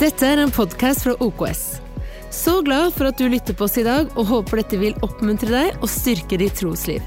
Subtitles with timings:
[0.00, 1.58] Dette er en podkast fra OKS.
[2.32, 5.50] Så glad for at du lytter på oss i dag, og håper dette vil oppmuntre
[5.52, 7.04] deg og styrke ditt trosliv.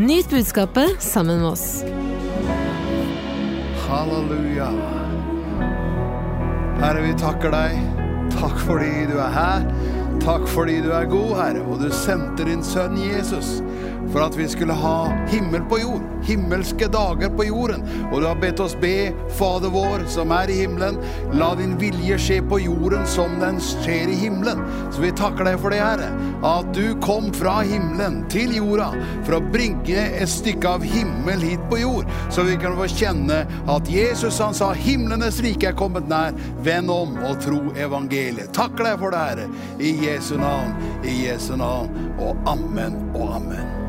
[0.00, 1.82] Nyt budskapet sammen med oss.
[3.84, 4.70] Halleluja.
[6.80, 7.76] Herre, vi takker deg.
[8.38, 9.68] Takk fordi du er her.
[10.24, 13.58] Takk fordi du er god, Herre, og du sendte din sønn Jesus
[14.12, 16.06] for at vi skulle ha himmel på jord.
[16.26, 17.84] Himmelske dager på jorden.
[18.10, 20.98] Og du har bedt oss be, Fader vår som er i himmelen,
[21.38, 24.62] la din vilje skje på jorden som den skjer i himmelen.
[24.92, 26.10] Så vi takker deg for det, Herre.
[26.46, 28.90] At du kom fra himmelen til jorda
[29.26, 32.10] for å bringe et stykke av himmel hit på jord.
[32.32, 36.36] Så vi kan få kjenne at Jesus han sa himlenes rike er kommet nær.
[36.64, 38.52] Vend om og tro evangeliet.
[38.56, 39.50] Takker deg for det, Herre.
[39.80, 40.74] I Jesu navn,
[41.06, 42.10] i Jesu navn.
[42.20, 43.79] Og amen og amen.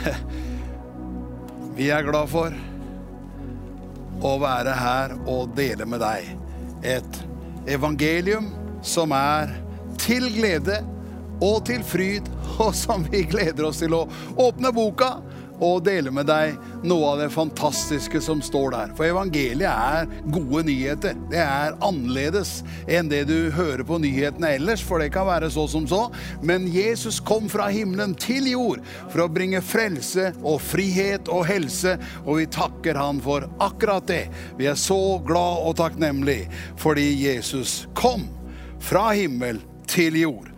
[1.76, 2.54] Vi er glad for
[4.20, 6.32] å være her og dele med deg
[6.84, 7.20] et
[7.70, 8.50] evangelium
[8.84, 9.52] som er
[10.00, 10.80] til glede
[11.40, 12.28] og til fryd,
[12.60, 14.06] og som vi gleder oss til å
[14.40, 15.14] åpne boka
[15.60, 18.94] og dele med deg noe av det fantastiske som står der.
[18.96, 21.18] For evangeliet er gode nyheter.
[21.30, 25.66] Det er annerledes enn det du hører på nyhetene ellers, for det kan være så
[25.70, 26.02] som så.
[26.42, 31.96] Men Jesus kom fra himmelen til jord for å bringe frelse og frihet og helse,
[32.24, 34.24] og vi takker han for akkurat det.
[34.58, 36.42] Vi er så glad og takknemlig
[36.80, 38.26] fordi Jesus kom
[38.80, 40.48] fra himmel til jord.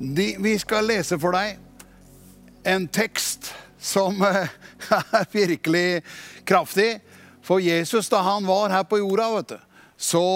[0.00, 1.58] Vi skal lese for deg
[2.68, 4.52] en tekst som eh,
[5.20, 6.02] er virkelig
[6.44, 7.00] kraftig.
[7.42, 9.58] For Jesus, da han var her på jorda, vet du,
[9.96, 10.26] så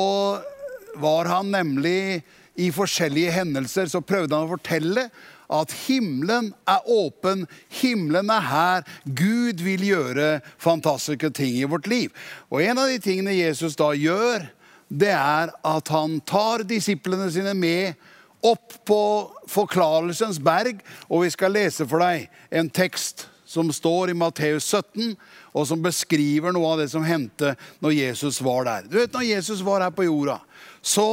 [0.96, 5.08] var han nemlig i forskjellige hendelser så prøvde han å fortelle
[5.54, 7.44] at himmelen er åpen,
[7.80, 8.86] himmelen er her.
[9.04, 12.14] Gud vil gjøre fantastiske ting i vårt liv.
[12.48, 14.46] Og en av de tingene Jesus da gjør,
[14.88, 17.94] det er at han tar disiplene sine med
[18.44, 19.02] opp på
[19.48, 25.14] Forklarelsens berg, og vi skal lese for deg en tekst som står i Matteus 17,
[25.54, 27.54] og som beskriver noe av det som hendte
[27.84, 28.88] når Jesus var der.
[28.90, 30.40] Du vet, Når Jesus var her på jorda,
[30.82, 31.06] så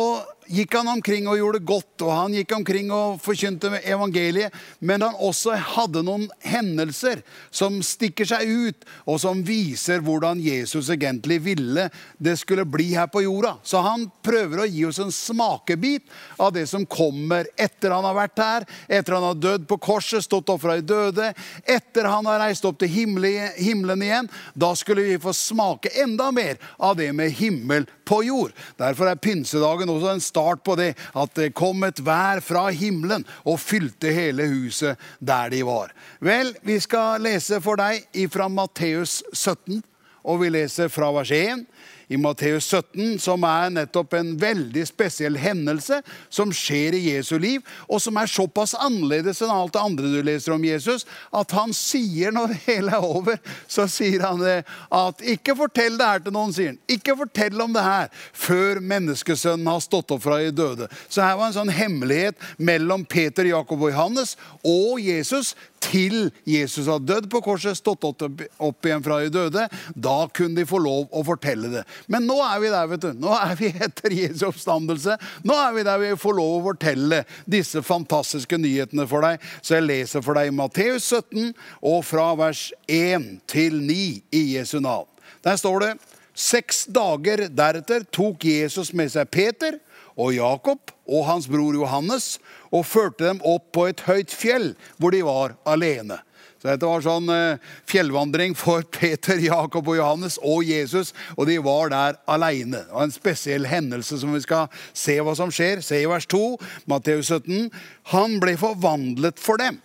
[0.51, 5.17] gikk han omkring og gjorde godt, og han gikk omkring og forkynte evangeliet, men han
[5.22, 7.22] også hadde noen hendelser
[7.53, 13.09] som stikker seg ut, og som viser hvordan Jesus egentlig ville det skulle bli her
[13.11, 13.56] på jorda.
[13.63, 16.09] Så han prøver å gi oss en smakebit
[16.41, 20.25] av det som kommer etter han har vært her, etter han har dødd på korset,
[20.25, 21.31] stått opp fra de døde,
[21.63, 24.29] etter han har reist opp til himmelen igjen.
[24.53, 28.51] Da skulle vi få smake enda mer av det med himmel på jord.
[28.79, 30.94] Derfor er pinsedagen også en start på det.
[31.18, 35.94] At det kom et vær fra himmelen og fylte hele huset der de var.
[36.19, 39.81] Vel, vi skal lese for deg fra Matteus 17,
[40.22, 41.66] og vi leser fra vers 1
[42.11, 47.63] i Matteus 17, som er nettopp en veldig spesiell hendelse som skjer i Jesu liv,
[47.88, 51.72] og som er såpass annerledes enn alt det andre du leser om Jesus, at han
[51.75, 53.39] sier når det hele er over,
[53.72, 54.57] så sier han det
[54.91, 56.81] at ikke fortell det her til noen, sier han.
[56.91, 60.89] Ikke fortell om det her før menneskesønnen har stått opp fra de døde.
[61.07, 64.35] Så her var en sånn hemmelighet mellom Peter, Jakob og Johannes
[64.67, 69.65] og Jesus til Jesus har dødd på korset, stått opp igjen fra de døde.
[69.95, 71.83] Da kunne de få lov å fortelle det.
[72.11, 73.11] Men nå er vi der, vet du.
[73.21, 75.17] Nå er vi etter Jesu oppstandelse.
[75.47, 79.43] Nå er vi der vi får lov å fortelle disse fantastiske nyhetene for deg.
[79.61, 83.99] Så jeg leser for deg Matteus 17, og fra vers 1 til 9
[84.37, 85.09] i Jesu navn.
[85.45, 85.93] Der står det
[86.41, 89.75] Seks dager deretter tok Jesus med seg Peter
[90.15, 92.37] og Jakob og hans bror Johannes
[92.71, 96.21] og førte dem opp på et høyt fjell hvor de var alene.
[96.61, 101.09] Så Dette var sånn eh, fjellvandring for Peter, Jakob og Johannes og Jesus.
[101.33, 102.19] Og de var der.
[102.21, 105.81] Det var en spesiell hendelse som vi skal se hva som skjer.
[105.81, 106.43] Se i vers 2,
[106.91, 107.71] Matteus 17.
[108.13, 109.81] Han ble forvandlet for dem.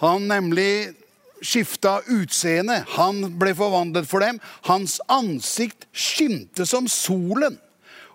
[0.00, 0.94] Han nemlig
[1.44, 2.80] skifta utseende.
[2.96, 4.40] Han ble forvandlet for dem.
[4.70, 7.60] Hans ansikt skinte som solen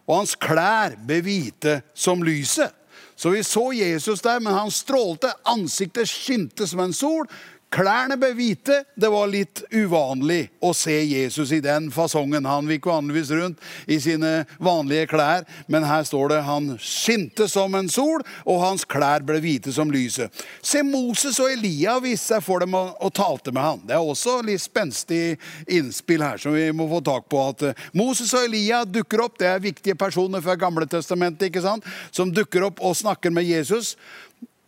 [0.08, 2.72] og hans klær ble hvite som lyset.
[3.18, 5.32] Så vi så Jesus der, men han strålte.
[5.44, 7.26] Ansiktet skinte som en sol.
[7.68, 8.78] Klærne ble hvite.
[8.96, 12.46] Det var litt uvanlig å se Jesus i den fasongen.
[12.48, 17.76] Han gikk vanligvis rundt i sine vanlige klær, men her står det han skinte som
[17.76, 20.32] en sol, og hans klær ble hvite som lyset.
[20.64, 23.84] Se, Moses og Elia viste seg for dem og, talte med han.
[23.88, 25.38] Det er også litt spenstig
[25.68, 27.42] innspill her som vi må få tak på.
[27.52, 29.38] At uh, Moses og Elia dukker opp.
[29.42, 31.88] Det er viktige personer fra Gamle testamentet ikke sant?
[32.12, 33.96] som dukker opp og snakker med Jesus.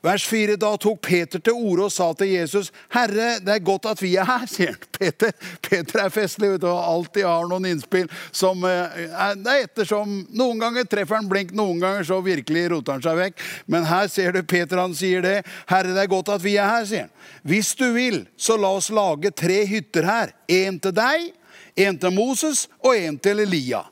[0.02, 0.56] Vers 4.
[0.56, 4.16] Da tok Peter til orde og sa til Jesus, 'Herre, det er godt at vi
[4.16, 4.88] er her', sier han.
[5.00, 5.32] Peter,
[5.62, 8.96] Peter er festlig vet du, og alltid har noen innspill som eh,
[9.40, 13.20] det er ettersom Noen ganger treffer han blink, noen ganger så virkelig roter han seg
[13.20, 13.44] vekk.
[13.68, 15.44] Men her ser du Peter, han sier det.
[15.68, 17.14] 'Herre, det er godt at vi er her', sier han.
[17.44, 20.36] 'Hvis du vil, så la oss lage tre hytter her.
[20.48, 21.32] En til deg,
[21.76, 23.84] en til Moses og en til Elia'.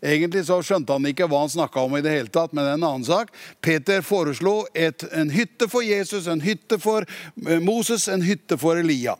[0.00, 2.72] Egentlig så skjønte han ikke hva han snakka om, i det hele tatt, men det
[2.72, 3.32] er en annen sak.
[3.60, 8.80] Peter foreslo et, en hytte for Jesus, en hytte for eh, Moses, en hytte for
[8.80, 9.18] Elia.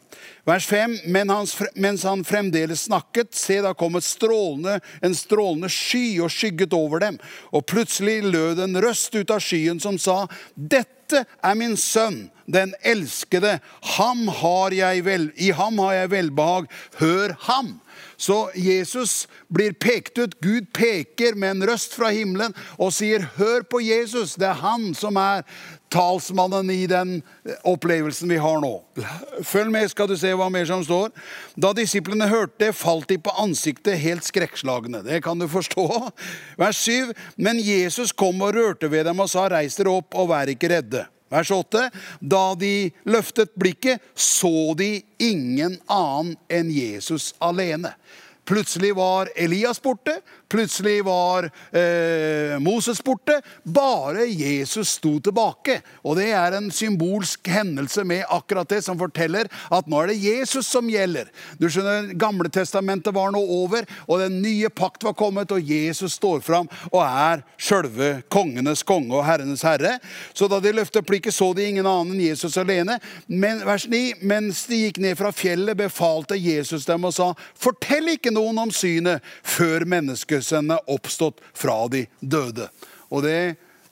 [0.49, 0.97] Vers 5.
[1.12, 6.73] Men hans, mens han fremdeles snakket, se da kom strålende, en strålende sky og skygget
[6.77, 7.21] over dem.
[7.53, 10.25] Og plutselig lød en røst ut av skyen som sa,
[10.55, 13.59] Dette er min sønn, den elskede.
[13.99, 16.71] Ham har jeg vel, I ham har jeg velbehag.
[17.03, 17.76] Hør ham.
[18.20, 20.34] Så Jesus blir pekt ut.
[20.44, 24.37] Gud peker med en røst fra himmelen og sier, 'Hør på Jesus'.
[24.37, 25.43] Det er han som er
[25.90, 27.22] talsmannen i den
[27.64, 28.84] opplevelsen vi har nå.
[29.43, 31.08] Følg med, skal du se hva mer som står.
[31.56, 35.00] Da disiplene hørte det, falt de på ansiktet helt skrekkslagne.
[35.02, 35.87] Det kan du forstå.
[36.61, 37.14] Vers 7.
[37.37, 40.69] Men Jesus kom og rørte ved dem og sa, 'Reis dere opp og vær ikke
[40.69, 41.06] redde'.
[41.31, 41.87] Vers 8.
[42.21, 47.94] Da de løftet blikket, så de ingen annen enn Jesus alene.
[48.50, 50.17] Plutselig var Elias borte,
[50.50, 53.37] Plutselig var eh, Moses borte.
[53.62, 55.79] Bare Jesus sto tilbake.
[56.02, 60.19] Og det er en symbolsk hendelse med akkurat det, som forteller at nå er det
[60.19, 61.31] Jesus som gjelder.
[61.61, 66.17] Du skjønner, Gamle testamentet var nå over, og den nye pakt var kommet, og Jesus
[66.19, 69.99] står fram og er sjølve kongenes konge og herrenes herre.
[70.35, 72.99] Så da de løftet blikket, så de ingen annen enn Jesus alene.
[73.29, 78.17] Men vers 9, mens de gikk ned fra fjellet, befalte Jesus dem og sa, fortell
[78.17, 82.66] ikke noen om synet før mennesket Jerusalem er oppstått fra de døde.
[83.10, 83.40] Og det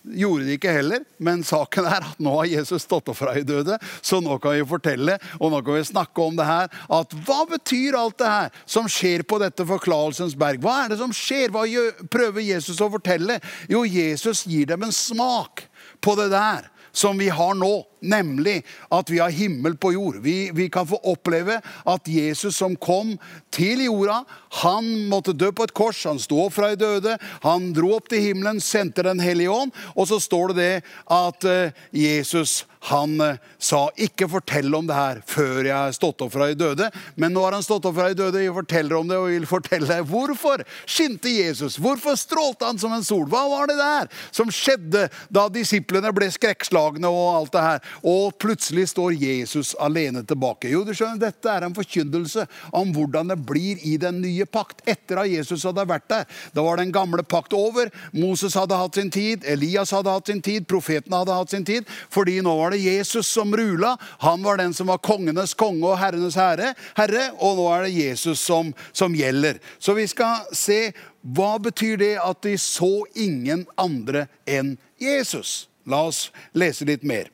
[0.08, 3.44] gjorde de ikke heller, men saken er at nå har Jesus stått opp fra de
[3.46, 3.76] døde.
[4.00, 6.70] Så nå kan vi fortelle og nå kan vi snakke om det her.
[6.88, 10.62] At hva betyr alt det her som skjer på dette forklarelsens berg?
[10.64, 11.52] Hva er det som skjer?
[11.54, 11.66] Hva
[12.12, 13.40] prøver Jesus å fortelle?
[13.70, 15.66] Jo, Jesus gir dem en smak
[16.04, 16.68] på det der
[16.98, 17.86] som vi har nå.
[17.98, 18.60] Nemlig
[18.94, 20.20] at vi har himmel på jord.
[20.22, 23.16] Vi, vi, kan få oppleve at Jesus som kom
[23.54, 24.20] til jorda,
[24.62, 26.04] han måtte dø på et kors.
[26.06, 27.16] Han sto opp fra de døde.
[27.42, 29.74] Han dro opp til himmelen, sendte Den hellige ånd.
[29.96, 30.74] Og så står det det
[31.10, 36.22] at uh, Jesus han uh, sa ikke fortell om det her før jeg har stått
[36.24, 36.88] opp fra de døde.
[37.20, 39.48] Men nå har han stått opp fra de døde, jeg forteller om det og vil
[39.48, 41.78] fortelle deg hvorfor skinte Jesus.
[41.80, 43.26] Hvorfor strålte han som en sol?
[43.28, 47.92] Hva var det der som skjedde da disiplene ble skrekkslagne og alt det her?
[48.08, 50.70] Og plutselig står Jesus alene tilbake.
[50.72, 52.46] Jo, du skjønner, Dette er en forkynnelse
[52.76, 54.82] om hvordan det blir i den nye pakt.
[54.88, 56.26] Etter at Jesus hadde vært der.
[56.54, 57.90] Da var den gamle pakt over.
[58.16, 61.88] Moses hadde hatt sin tid, Elias hadde hatt sin tid, profetene hadde hatt sin tid.
[62.14, 63.96] Fordi nå var det Jesus som rula.
[64.24, 66.74] Han var den som var kongenes konge og herrenes herre.
[66.96, 69.60] herre og nå er det Jesus som, som gjelder.
[69.78, 70.92] Så vi skal se
[71.22, 75.68] hva betyr det at de så ingen andre enn Jesus?
[75.88, 77.28] La oss lese litt mer.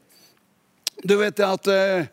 [1.05, 2.07] Du vet at eh,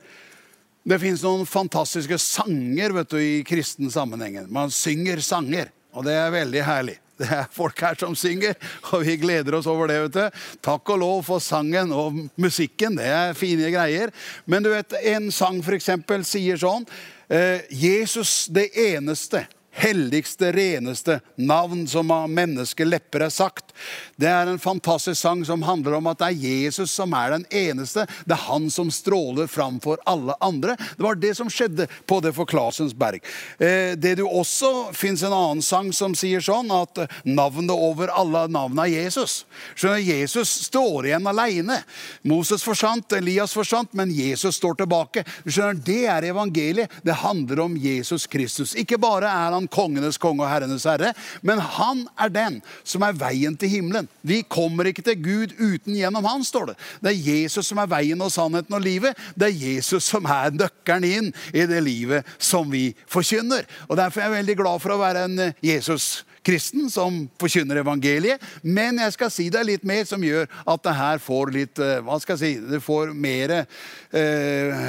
[0.84, 4.50] det fins noen fantastiske sanger vet du, i kristen sammenhengen.
[4.54, 7.01] Man synger sanger, og det er veldig herlig.
[7.22, 8.56] Det er folk her som synger,
[8.92, 10.00] og vi gleder oss over det.
[10.08, 10.44] vet du.
[10.66, 12.98] Takk og lov for sangen og musikken.
[12.98, 14.14] Det er fine greier.
[14.46, 15.92] Men du vet, en sang f.eks.
[16.28, 16.88] sier sånn
[17.30, 23.72] eh, Jesus det eneste helligste, reneste navn som av menneskelepper er sagt.
[24.16, 27.46] Det er en fantastisk sang som handler om at det er Jesus som er den
[27.50, 28.06] eneste.
[28.26, 30.76] Det er han som stråler framfor alle andre.
[30.98, 33.24] Det var det som skjedde på det for Klasens berg.
[33.58, 38.46] Eh, det du også fins en annen sang som sier sånn at navnet over alle
[38.52, 39.42] navnene er Jesus.
[39.76, 41.80] Skjønner, Jesus står igjen aleine.
[42.28, 45.26] Moses forsvant, Elias forsvant, men Jesus står tilbake.
[45.46, 46.92] Skjønner, Det er evangeliet.
[47.04, 48.76] Det handler om Jesus Kristus.
[48.76, 51.14] Ikke bare er han han kongenes konge og herrenes herre.
[51.46, 54.10] Men han er den som er veien til himmelen.
[54.22, 56.78] Vi kommer ikke til Gud uten gjennom han, står det.
[57.02, 59.18] Det er Jesus som er veien og sannheten og livet.
[59.36, 63.68] Det er Jesus som er nøkkelen inn i det livet som vi forkynner.
[63.90, 68.42] Og Derfor er jeg veldig glad for å være en eh, Jesus-kristen som forkynner evangeliet.
[68.64, 72.00] Men jeg skal si deg litt mer som gjør at det her får litt eh,
[72.06, 72.70] Hva skal jeg si?
[72.72, 74.86] Det får mer eh,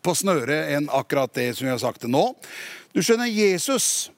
[0.00, 2.30] på snøret enn akkurat det som vi har sagt det nå.
[2.94, 4.10] Du skjønner, Jesus,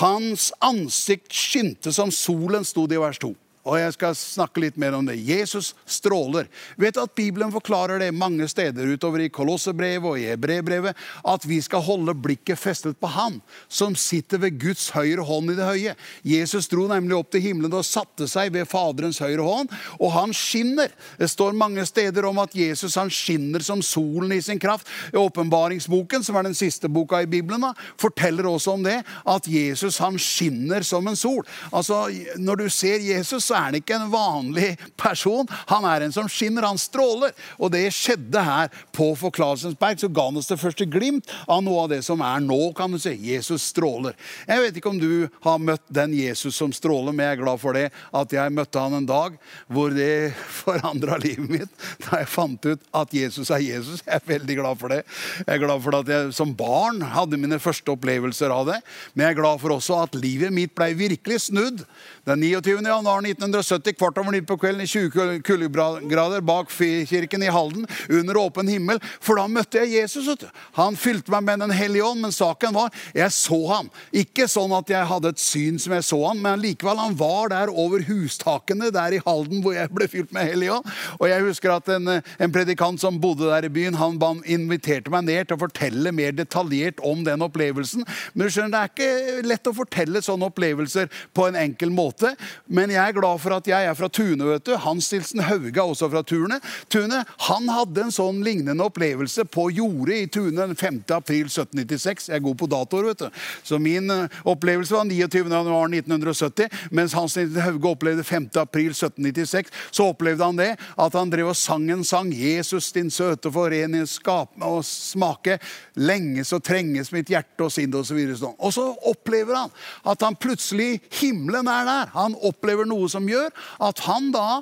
[0.00, 3.34] hans ansikt skinte som solen, sto det i vers 2.
[3.66, 5.16] Og jeg skal snakke litt mer om det.
[5.18, 6.46] Jesus stråler.
[6.78, 10.94] Vet at Bibelen forklarer det mange steder utover i Kolossebrevet og i Hebrebrevet,
[11.26, 15.56] at vi skal holde blikket festet på Han som sitter ved Guds høyre hånd i
[15.58, 15.94] det høye.
[16.22, 20.34] Jesus dro nemlig opp til himmelen og satte seg ved Faderens høyre hånd, og han
[20.36, 20.92] skinner.
[21.18, 24.86] Det står mange steder om at Jesus han skinner som solen i sin kraft.
[25.10, 29.50] I Åpenbaringsboken, som er den siste boka i Bibelen, da, forteller også om det, at
[29.50, 31.42] Jesus han skinner som en sol.
[31.72, 32.06] Altså,
[32.38, 35.48] Når du ser Jesus, så er han ikke en vanlig person.
[35.70, 36.66] Han er en som skinner.
[36.68, 37.34] Han stråler.
[37.58, 40.00] Og det skjedde her på Forklarelsens berg.
[40.00, 42.92] Så ga han oss det første glimt av noe av det som er nå, kan
[42.92, 43.14] du si.
[43.26, 44.16] Jesus stråler.
[44.48, 47.62] Jeg vet ikke om du har møtt den Jesus som stråler, men jeg er glad
[47.62, 47.88] for det.
[48.16, 49.36] At jeg møtte han en dag
[49.72, 51.86] hvor det forandra livet mitt.
[52.06, 54.04] Da jeg fant ut at Jesus er Jesus.
[54.04, 55.02] Jeg er veldig glad for det.
[55.42, 58.80] Jeg er glad for at jeg som barn hadde mine første opplevelser av det.
[59.14, 61.84] Men jeg er glad for også at livet mitt ble virkelig snudd
[62.26, 62.80] den 29.
[62.82, 66.70] januar 1970, kvart over ni på kvelden, i 20 kuldegrader bak
[67.08, 69.00] kirken i Halden, under åpen himmel.
[69.20, 70.28] For da møtte jeg Jesus.
[70.76, 73.90] Han fylte meg med Den hellige ånd, men saken var jeg så ham.
[74.14, 77.50] Ikke sånn at jeg hadde et syn som jeg så ham, men likevel, han var
[77.52, 80.90] der over hustakene der i Halden hvor jeg ble fylt med hellig ånd.
[81.18, 85.26] Og jeg husker at en, en predikant som bodde der i byen, han inviterte meg
[85.28, 88.04] ned til å fortelle mer detaljert om den opplevelsen.
[88.34, 92.34] Men du skjønner, det er ikke lett å fortelle sånne opplevelser på en enkel måte.
[92.66, 94.44] Men jeg er glad for at jeg er fra Tune.
[94.44, 94.74] vet du.
[94.76, 96.60] Hans Nilsen Hauge er også fra Tune.
[96.92, 101.02] Tune han hadde en sånn lignende opplevelse på jordet i Tune den 5.
[101.16, 102.28] april 1796.
[102.30, 103.42] Jeg er god på datoer, vet du.
[103.66, 105.44] Så min uh, opplevelse var 29.
[105.52, 106.70] januar 1970.
[106.90, 108.50] Mens Hans Nilsen Hauge opplevde 5.
[108.60, 112.32] april 1796, så opplevde han det at han drev og sang en sang.
[112.32, 115.58] 'Jesus, din søte forening, skape og smake'.
[115.96, 118.18] Lenges og trenges mitt hjerte og sinn osv.
[118.18, 119.72] Og, så og så opplever han
[120.04, 122.12] at han plutselig Himmelen er der.
[122.16, 123.48] Han opplever noe som gjør
[123.80, 124.60] at han da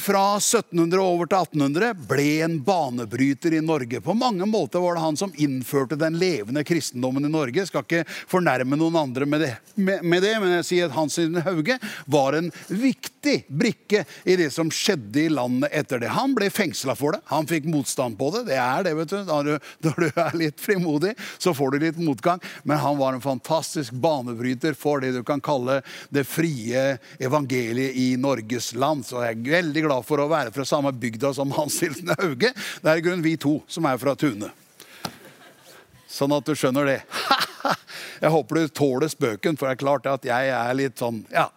[0.00, 4.00] fra 1700 over til 1800 ble en banebryter i Norge.
[4.00, 7.60] På mange måter var det han som innførte den levende kristendommen i Norge.
[7.60, 10.96] Jeg skal ikke fornærme noen andre med det, med, med det men jeg sier at
[10.96, 16.12] Hans Hauge var en viktig brikke i det som skjedde i landet etter det.
[16.14, 17.22] Han ble fengsla for det.
[17.32, 18.46] Han fikk motstand på det.
[18.50, 19.18] Det er det, vet du.
[19.28, 19.70] Når, du.
[19.88, 22.40] når du er litt frimodig, så får du litt motgang.
[22.64, 25.80] Men han var en fantastisk banebryter for det du kan kalle
[26.14, 29.04] det frie evangeliet i Norges land.
[29.06, 32.52] Så jeg veldig glad for å være fra samme bygda som Hans Hilsen Hauge.
[32.52, 34.52] Det er i grunnen vi to som er fra Tune.
[36.16, 37.00] Sånn at du skjønner det.
[38.22, 41.50] Jeg håper du tåler spøken, for det er klart at jeg er litt sånn ja,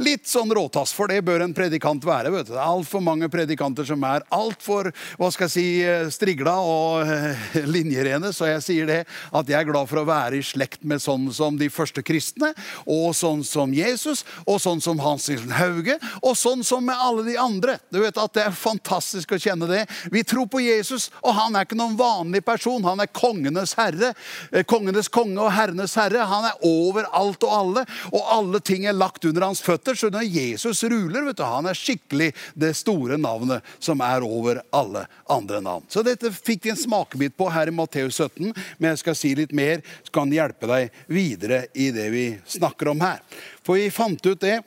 [0.00, 2.30] Litt sånn råtass, for det bør en predikant være.
[2.32, 2.54] vet du.
[2.54, 4.88] Det er altfor mange predikanter som er altfor
[5.20, 7.42] hva skal jeg si, eh, strigla og uh,
[7.74, 8.30] linjerene.
[8.32, 11.28] Så jeg sier det at jeg er glad for å være i slekt med sånn
[11.36, 12.54] som de første kristne,
[12.88, 17.26] og sånn som Jesus, og sånn som Hans Nilsen Hauge, og sånn som med alle
[17.28, 17.76] de andre.
[17.92, 19.82] Du vet at Det er fantastisk å kjenne det.
[20.08, 22.80] Vi tror på Jesus, og han er ikke noen vanlig person.
[22.88, 24.14] Han er kongenes herre,
[24.56, 26.24] eh, kongenes konge og herrenes herre.
[26.32, 29.98] Han er over alt og alle, og alle ting er lagt under hans føtter møter,
[29.98, 34.62] så når Jesus ruler, vet du, han er skikkelig det store navnet som er over
[34.72, 35.84] alle andre navn.
[35.88, 39.34] Så dette fikk vi en smakebit på her i Matteus 17, men jeg skal si
[39.34, 43.20] litt mer, så kan hjelpe deg videre i det vi snakker om her.
[43.62, 44.60] For vi fant ut det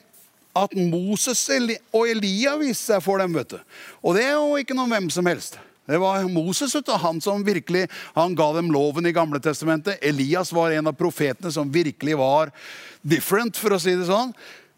[0.56, 1.48] at Moses
[1.92, 3.34] og Elia viste seg for dem.
[3.36, 3.58] vet du.
[4.02, 5.58] Og det er jo ikke noen hvem som helst.
[5.86, 10.00] Det var Moses han som virkelig han ga dem loven i Gamle Testamentet.
[10.02, 12.50] Elias var en av profetene som virkelig var
[13.02, 14.32] different, for å si det sånn.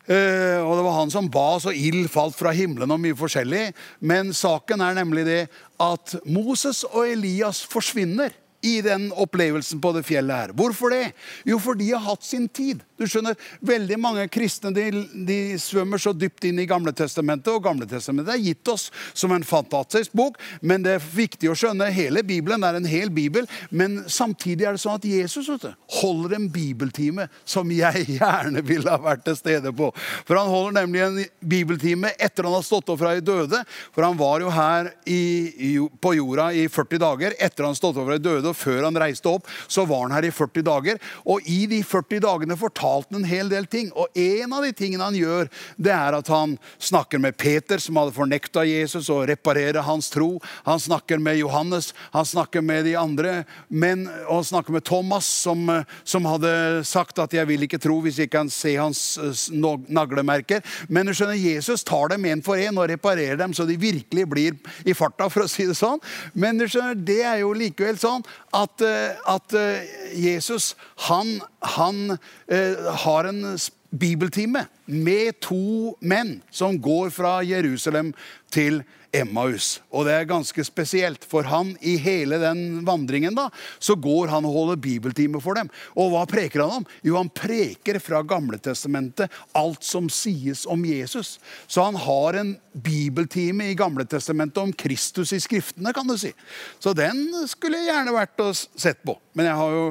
[0.08, 3.66] Uh, og det var han som ba så ild falt fra himmelen og mye forskjellig.
[4.00, 5.40] Men saken er nemlig det
[5.84, 10.52] at Moses og Elias forsvinner i den opplevelsen på det fjellet her.
[10.56, 11.12] Hvorfor det?
[11.46, 12.82] Jo, for de har hatt sin tid.
[12.98, 14.88] Du skjønner, Veldig mange kristne de,
[15.26, 19.32] de svømmer så dypt inn i Gamle Testamentet, og Gamle Testamentet er gitt oss som
[19.34, 23.46] en fantastisk bok, men det er viktig å skjønne hele Bibelen er en hel bibel.
[23.70, 25.68] Men samtidig er det sånn at Jesus du,
[26.00, 29.90] holder en bibeltime som jeg gjerne ville ha vært til stede på.
[30.26, 33.62] For han holder nemlig en bibeltime etter han har stått opp fra de døde.
[33.94, 38.08] For han var jo her i, på jorda i 40 dager etter han stått opp
[38.08, 41.00] fra de døde og før han reiste opp, så var han her i 40 dager.
[41.28, 43.90] Og i de 40 dagene fortalte han en hel del ting.
[43.94, 47.98] Og en av de tingene han gjør, det er at han snakker med Peter, som
[48.00, 50.36] hadde fornekta Jesus, og reparerer hans tro.
[50.68, 55.28] Han snakker med Johannes, han snakker med de andre, men, og han snakker med Thomas,
[55.28, 55.68] som,
[56.04, 59.18] som hadde sagt at 'jeg vil ikke tro hvis jeg kan se hans
[59.50, 60.62] naglemerker'.
[60.88, 64.26] Men du skjønner, Jesus tar dem en for en og reparerer dem så de virkelig
[64.28, 66.00] blir i farta, for å si det sånn.
[66.34, 68.24] Men du skjønner, det er jo likevel sånn
[68.54, 70.76] at, eh, at eh, Jesus
[71.08, 73.58] han, han eh, har en
[73.90, 78.14] bibeltime med to menn som går fra Jerusalem
[78.52, 78.82] til
[79.14, 79.78] Emmaus.
[79.94, 83.48] Og det er ganske spesielt, for han i hele den vandringen da,
[83.80, 85.70] så går han og holder bibeltime for dem.
[85.96, 86.88] Og hva preker han om?
[87.06, 91.36] Jo, han preker fra Gamletestamentet alt som sies om Jesus.
[91.66, 96.34] Så han har en bibeltime i Gamletestamentet om Kristus i Skriftene, kan du si.
[96.78, 99.16] Så den skulle gjerne vært og sett på.
[99.38, 99.84] Men jeg har jo,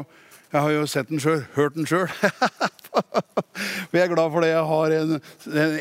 [0.51, 2.07] jeg har jo sett den sjøl, hørt den sjøl.
[3.94, 4.51] jeg er glad for det.
[4.51, 5.17] Jeg har en,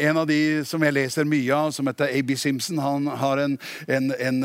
[0.09, 2.81] en, av de som jeg leser mye av, som heter AB Simpson.
[2.83, 3.59] Han har en,
[3.89, 4.41] en, en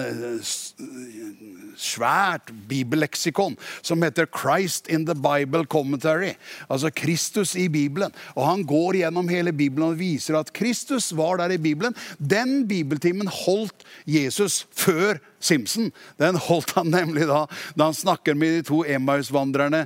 [1.82, 6.36] svært bibelleksikon som heter Christ in the Bible Commentary.
[6.70, 8.14] Altså Kristus i Bibelen.
[8.36, 11.96] Og han går gjennom hele Bibelen og viser at Kristus var der i Bibelen.
[12.18, 15.92] Den bibeltimen holdt Jesus før Simpson.
[16.22, 17.46] Den holdt han nemlig da
[17.76, 19.86] da han snakker med de to Emmaus-vandrerne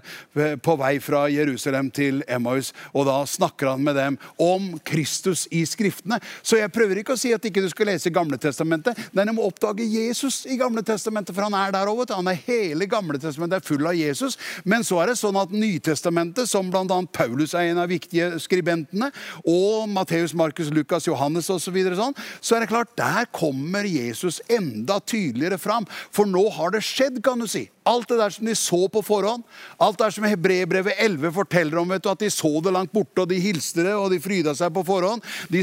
[0.63, 2.71] på vei fra Jerusalem til Emmaus.
[2.93, 6.19] Og da snakker han med dem om Kristus i Skriftene.
[6.41, 9.47] Så jeg prøver ikke å si at ikke du skal lese Gamletestamentet, men du må
[9.47, 12.03] oppdage Jesus i Gamletestamentet, for han er der òg.
[12.11, 14.37] Han er hele Gamletestamentet er full av Jesus.
[14.65, 16.99] Men så er det sånn at Nytestamentet, som bl.a.
[17.15, 19.11] Paulus er en av viktige skribentene,
[19.47, 22.13] og Matteus, Markus, Lukas, Johannes osv., så, videre, sånn,
[22.45, 25.87] så er det klart, der kommer Jesus enda tydeligere fram.
[26.13, 27.67] For nå har det skjedd, kan du si.
[27.85, 29.43] Alt det der som de så på forhånd.
[29.77, 31.89] Alt det der som Hebrebrevet 11 forteller om.
[31.93, 34.55] vet du, At de så det langt borte, og de hilste det, og de fryda
[34.57, 35.21] seg på forhånd.
[35.53, 35.61] De,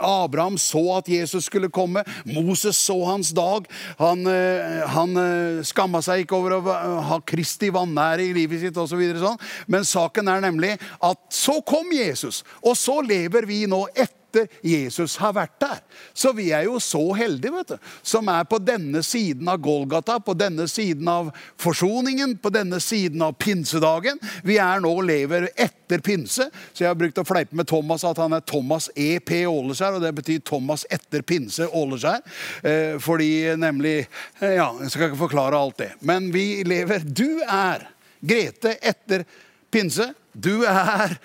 [0.00, 2.02] Abraham så at Jesus skulle komme.
[2.26, 3.70] Moses så hans dag.
[3.98, 8.76] Han, eh, han eh, skamma seg ikke over å ha Kristi vanære i livet sitt
[8.76, 9.00] osv.
[9.14, 9.42] Så sånn.
[9.70, 14.46] Men saken er nemlig at så kom Jesus, og så lever vi nå etter etter
[14.62, 15.80] Jesus har vært der.
[16.14, 20.18] Så vi er jo så heldige, vet du, som er på denne siden av Golgata,
[20.20, 24.20] på denne siden av forsoningen, på denne siden av pinsedagen.
[24.46, 26.48] Vi er nå lever etter pinse.
[26.72, 29.44] Så jeg har brukt å fleipe med Thomas at han er Thomas E.P.
[29.50, 32.24] Åleskjær, og det betyr Thomas etter pinse Åleskjær.
[32.62, 35.92] Eh, fordi nemlig eh, Ja, jeg skal ikke forklare alt det.
[36.06, 37.88] Men vi lever Du er
[38.20, 39.24] Grete etter
[39.72, 40.10] pinse.
[40.36, 41.16] Du er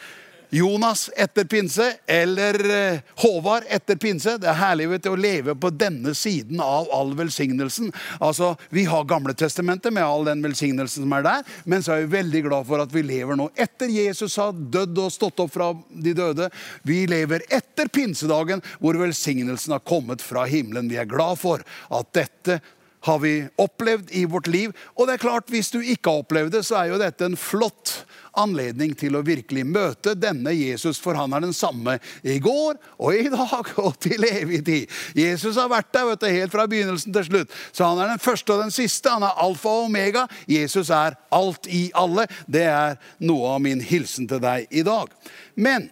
[0.56, 4.38] Jonas etter pinse eller eh, Håvard etter pinse.
[4.40, 7.92] Det er herlig vet du, å leve på denne siden av all velsignelsen.
[8.24, 12.16] Altså, Vi har Gamletestamentet med all den velsignelsen som er der, men så er vi
[12.16, 15.74] veldig glad for at vi lever nå etter Jesus har dødd og stått opp fra
[15.90, 16.48] de døde.
[16.88, 20.88] Vi lever etter pinsedagen, hvor velsignelsen har kommet fra himmelen.
[20.88, 22.62] Vi er glad for at dette
[23.06, 24.72] har vi opplevd i vårt liv.
[24.96, 27.38] Og det er klart, hvis du ikke har opplevd det, så er jo dette en
[27.38, 28.05] flott
[28.40, 33.18] anledning til å virkelig møte denne Jesus, for han er den samme i går og
[33.18, 34.96] i dag og til evig tid.
[35.18, 37.54] Jesus har vært der vet du, helt fra begynnelsen til slutt.
[37.72, 39.12] Så han er den første og den siste.
[39.12, 40.26] Han er alfa og omega.
[40.50, 42.28] Jesus er alt i alle.
[42.48, 45.14] Det er noe av min hilsen til deg i dag.
[45.56, 45.90] Men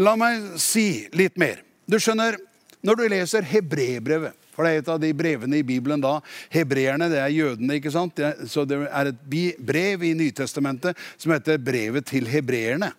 [0.00, 1.62] la meg si litt mer.
[1.90, 2.38] Du skjønner,
[2.86, 6.18] når du leser Hebrebrevet for det er et av de brevene i Bibelen da.
[6.52, 7.78] Hebreerne, det er jødene.
[7.80, 8.20] ikke sant?
[8.44, 12.90] Så det er et brev i Nytestamentet som heter Brevet til hebreerne.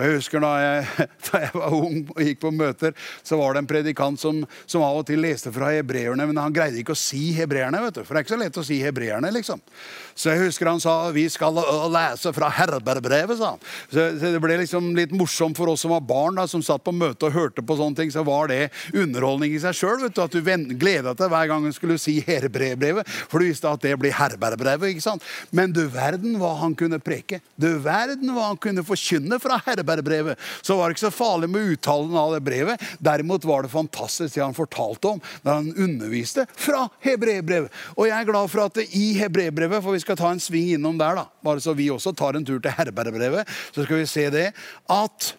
[0.00, 2.94] Og jeg husker da jeg, da jeg, var ung og gikk på møter,
[3.26, 6.54] så var det en predikant som, som av og til leste fra hebreerne, men han
[6.56, 7.82] greide ikke å si hebreerne.
[7.84, 9.60] vet du, For det er ikke så lett å si hebreerne, liksom.
[10.16, 11.56] Så jeg husker han sa vi skal
[11.92, 13.64] lese fra Herberbrevet, sa han.
[13.90, 16.84] Så, så det ble liksom litt morsomt for oss som var barn, da, som satt
[16.86, 18.12] på møte og hørte på sånne ting.
[18.12, 20.08] Så var det underholdning i seg sjøl.
[20.08, 20.40] At du
[20.80, 24.94] gleda deg hver gang du skulle si Herberbrevet, for du visste at det blir Herberbrevet.
[24.94, 25.24] ikke sant?
[25.52, 27.42] Men du verden hva han kunne preke.
[27.60, 31.50] Du verden hva han kunne forkynne fra Herberbrevet Hebreerbrevet, så var det ikke så farlig
[31.50, 32.82] med uttalen av det brevet.
[32.98, 37.72] Derimot var det fantastisk det han fortalte om da han underviste fra hebreerbrevet.
[37.96, 40.98] Og jeg er glad for at i hebreerbrevet, for vi skal ta en sving innom
[41.00, 44.28] der, da, bare så vi også tar en tur til Herberbrevet, så skal vi se
[44.32, 44.46] det,
[44.90, 45.32] at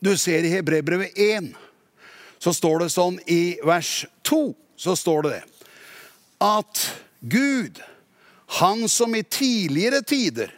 [0.00, 1.52] du ser i hebreerbrevet 1,
[2.42, 4.42] så står det sånn i vers 2,
[4.80, 5.42] så står det det,
[6.42, 6.86] at
[7.20, 7.78] Gud,
[8.58, 10.50] han som i tidligere tider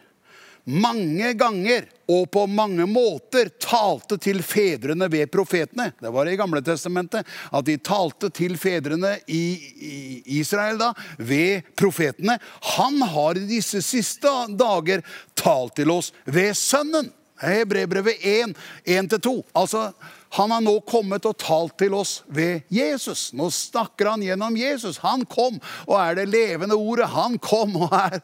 [0.65, 5.91] mange ganger og på mange måter talte til fedrene ved profetene.
[6.01, 12.37] Det var i Gamle Testamentet at de talte til fedrene i Israel da, ved profetene.
[12.77, 15.05] Han har i disse siste dager
[15.37, 17.13] talt til oss ved Sønnen.
[17.35, 18.53] Brevbrevet 1,
[18.87, 19.31] 1-2.
[19.59, 19.89] Altså,
[20.37, 23.33] han har nå kommet og talt til oss ved Jesus.
[23.35, 25.01] Nå snakker han gjennom Jesus.
[25.03, 27.09] Han kom og er det levende ordet.
[27.11, 28.21] Han kom og er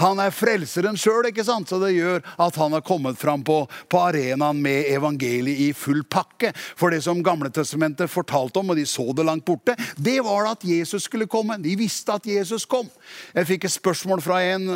[0.00, 4.58] Han er frelseren sjøl, så det gjør at han har kommet fram på, på, arenaen
[4.62, 6.50] med evangeliet i full pakke.
[6.76, 10.64] For det som Gamletestamentet fortalte om, og de så det langt borte, det var at
[10.66, 11.60] Jesus skulle komme.
[11.62, 12.88] De visste at Jesus kom.
[13.34, 14.66] Jeg fikk et spørsmål fra en,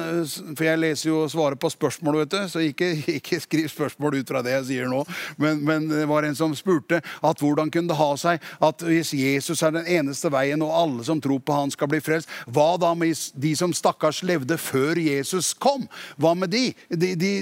[0.54, 4.20] for jeg leser jo og svarer på spørsmål, vet du, så ikke, ikke skriv spørsmål
[4.20, 5.02] ut fra det jeg sier nå.
[5.40, 9.14] Men, men, det var en som spurte at hvordan kunne det ha seg at hvis
[9.16, 12.70] Jesus er den eneste veien, og alle som tror på han skal bli frelst, hva
[12.80, 15.07] da med de som stakkars levde før Jesus?
[15.08, 15.86] Jesus kom.
[16.20, 16.70] Hva med de?
[16.88, 17.32] De, de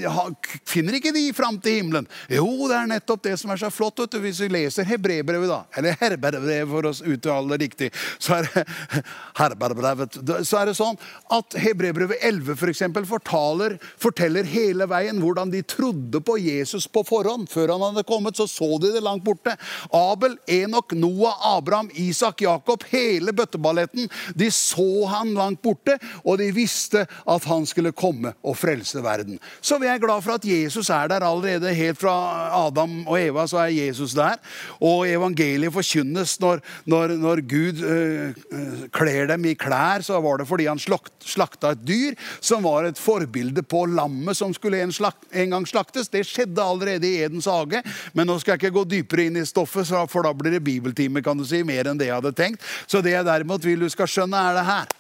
[0.68, 2.09] finner ikke de fram til himmelen?
[2.33, 3.98] Jo, det er nettopp det som er så flott.
[4.00, 8.40] vet du, Hvis vi leser Hebrebrevet, da, eller herberbrevet for å uttale det riktig, så
[8.40, 8.50] er
[10.46, 10.98] så er det sånn
[11.33, 17.05] at Hebrebrevet 11 for eksempel, fortaler, forteller hele veien hvordan de trodde på Jesus på
[17.07, 17.48] forhånd.
[17.52, 19.57] Før han hadde kommet, så så de det langt borte.
[19.94, 24.11] Abel, Enok, Noah, Abraham, Isak, Jakob, hele bøtteballetten.
[24.35, 29.03] De så han langt borte, og de visste at han han skulle komme og frelse
[29.05, 29.40] verden.
[29.61, 31.75] Så vi er glad for at Jesus er der allerede.
[31.75, 32.14] Helt fra
[32.57, 34.38] Adam og Eva så er Jesus der.
[34.81, 40.49] Og evangeliet forkynnes når, når, når Gud øh, kler dem i klær, så var det
[40.49, 44.92] fordi han slakt, slakta et dyr som var et forbilde på lammet som skulle en,
[44.95, 46.11] slakt, en, gang slaktes.
[46.12, 47.83] Det skjedde allerede i Edens hage.
[48.14, 51.23] Men nå skal jeg ikke gå dypere inn i stoffet, for da blir det bibeltime,
[51.25, 52.64] kan du si, mer enn det jeg hadde tenkt.
[52.87, 54.92] Så det jeg derimot vil du skal skjønne, er det her.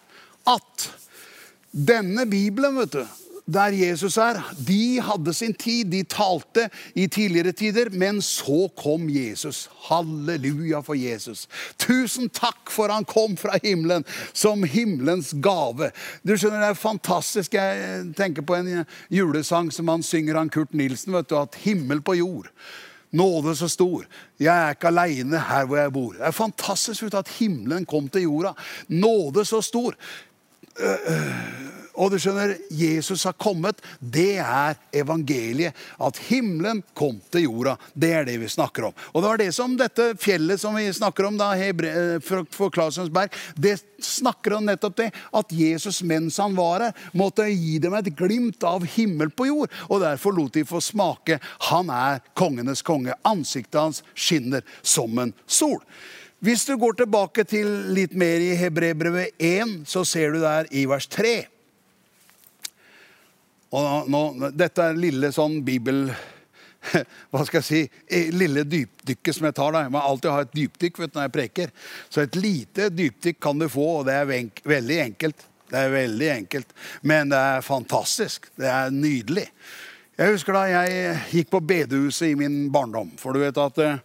[0.56, 0.88] At
[1.76, 3.04] denne Bibelen, vet du,
[3.46, 5.86] der Jesus er, de hadde sin tid.
[5.92, 6.66] De talte
[6.98, 9.68] i tidligere tider, men så kom Jesus.
[9.86, 11.44] Halleluja for Jesus.
[11.78, 15.92] Tusen takk for han kom fra himmelen som himmelens gave.
[16.26, 17.54] Du skjønner, Det er fantastisk.
[17.54, 21.12] Jeg tenker på en julesang som han synger, han Kurt Nilsen.
[21.12, 22.50] vet du, at himmel på jord.
[23.16, 24.04] Nåde så stor.
[24.40, 26.12] Jeg er ikke aleine her hvor jeg bor.
[26.12, 28.52] Det er fantastisk at himmelen kom til jorda.
[28.88, 29.94] Nåde så stor.
[31.96, 33.80] Og du skjønner, Jesus har kommet.
[34.00, 35.76] Det er evangeliet.
[35.96, 37.76] At himmelen kom til jorda.
[37.96, 38.96] Det er det vi snakker om.
[39.14, 41.54] Og det var det som dette fjellet som vi snakker om, da,
[42.24, 45.08] for for Klasensberg, det snakker om nettopp det.
[45.32, 49.72] At Jesus mens han var her, måtte gi dem et glimt av himmel på jord.
[49.88, 51.40] Og derfor lot de få smake.
[51.70, 53.16] Han er kongenes konge.
[53.24, 55.80] Ansiktet hans skinner som en sol.
[56.46, 60.84] Hvis du går tilbake til litt mer i Hebrebrevet 1, så ser du der i
[60.86, 61.32] vers 3.
[63.74, 64.20] Og nå,
[64.54, 66.04] dette er lille sånn bibel...
[67.32, 67.80] Hva skal jeg si?
[68.30, 69.74] Lille dypdykket som jeg tar.
[69.74, 69.80] da.
[69.88, 71.72] Jeg må alltid ha et dypdykk vet, når jeg preker.
[72.06, 74.30] Så et lite dypdykk kan du få, og det er
[74.70, 75.42] veldig enkelt.
[75.66, 78.46] Det er veldig enkelt, men det er fantastisk.
[78.54, 79.48] Det er nydelig.
[80.14, 83.10] Jeg husker da jeg gikk på bedehuset i min barndom.
[83.18, 83.98] For du vet at eh,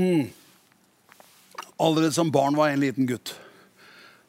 [0.00, 0.24] mm,
[1.82, 3.34] Allerede som barn var jeg en liten gutt.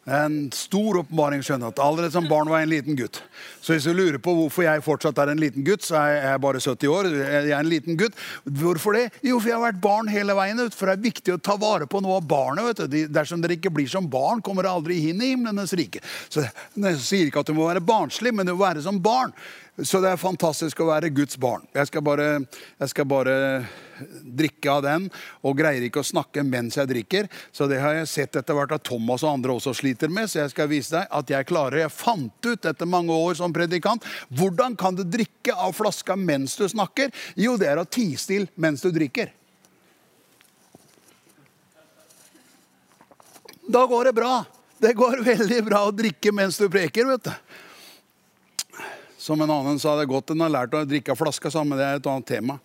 [0.05, 1.41] En stor åpenbaring.
[1.41, 3.23] skjønner at Allerede som barn var jeg en liten gutt.
[3.61, 6.41] Så hvis du lurer på hvorfor jeg fortsatt er en liten gutt, så er jeg
[6.43, 7.09] bare 70 år.
[7.09, 8.17] Jeg er en liten gutt.
[8.45, 9.07] Hvorfor det?
[9.25, 10.61] Jo, for jeg har vært barn hele veien.
[10.69, 12.69] For det er viktig å ta vare på noe av barnet.
[12.69, 12.99] vet du.
[13.17, 16.03] Dersom dere ikke blir som barn, kommer dere aldri inn i himlenes rike.
[16.29, 19.33] Så Jeg sier ikke at du må være barnslig, men du må være som barn.
[19.81, 21.65] Så det er fantastisk å være Guds barn.
[21.73, 22.29] Jeg skal bare,
[22.79, 23.35] jeg skal bare
[24.23, 25.07] drikke av den,
[25.45, 27.29] og greier ikke å snakke mens jeg drikker.
[27.55, 30.29] Så det har jeg sett etter hvert at Thomas og andre også sliter med.
[30.31, 33.53] Så jeg skal vise deg at jeg klarer Jeg fant ut etter mange år som
[33.53, 34.03] predikant
[34.35, 37.13] hvordan kan du drikke av flaska mens du snakker.
[37.39, 39.31] Jo, det er å tie stille mens du drikker.
[43.67, 44.45] Da går det bra.
[44.77, 47.05] Det går veldig bra å drikke mens du preker.
[47.05, 47.31] vet du.
[49.17, 51.79] Som en annen sa, det er godt en har lært å drikke av flaska sammen.
[51.79, 52.59] Det er et annet tema.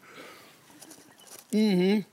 [1.52, 2.04] Mm -hmm.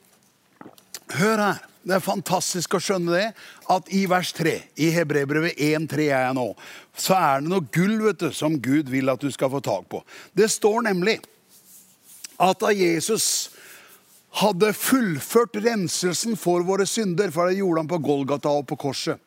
[1.09, 1.57] Hør her.
[1.87, 3.27] Det er fantastisk å skjønne det.
[3.69, 6.55] At i vers 3, i Hebrebrevet 1,3 er jeg nå,
[6.97, 9.87] så er det noe gull vet du, som Gud vil at du skal få tak
[9.89, 10.03] på.
[10.33, 11.19] Det står nemlig
[12.37, 13.49] at da Jesus
[14.29, 19.26] hadde fullført renselsen for våre synder, for det gjorde han på Golgata og på korset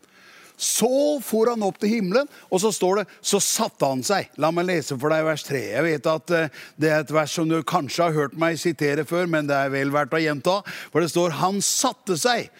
[0.60, 4.28] så for han opp til himmelen, og så står det så satte han seg.
[4.40, 5.62] La meg lese for deg vers 3.
[5.72, 9.06] Jeg vet at eh, det er et vers som du kanskje har hørt meg sitere
[9.08, 10.60] før, men det er vel verdt å gjenta.
[10.92, 12.52] For det står 'han satte seg'.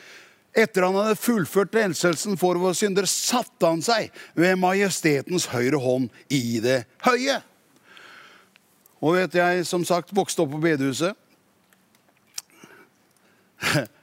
[0.56, 6.08] Etter han hadde fullført renselsen for våre synder, satte han seg ved majestetens høyre hånd
[6.26, 7.38] i det høye.
[9.00, 11.14] Og vet jeg, som sagt, vokste opp på bedehuset.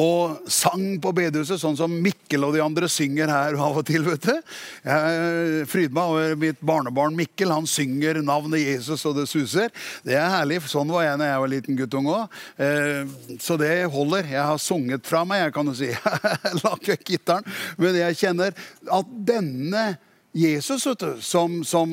[0.00, 4.02] og sang på bedehuset, sånn som Mikkel og de andre synger her av og til.
[4.02, 4.54] vet du.
[4.82, 7.52] Jeg fryder meg over mitt barnebarn Mikkel.
[7.54, 9.70] Han synger navnet Jesus, og det suser.
[10.02, 10.64] Det er herlig.
[10.70, 12.40] Sånn var jeg da jeg var liten guttunge òg.
[12.58, 14.26] Eh, så det holder.
[14.34, 15.92] Jeg har sunget fra meg, jeg kan jo si.
[16.64, 17.46] Lagt vekk gitaren.
[17.78, 18.66] Men jeg kjenner
[18.98, 19.86] at denne
[20.34, 21.92] Jesus vet du, som, som